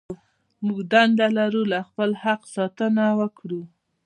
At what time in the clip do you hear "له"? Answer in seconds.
1.71-1.79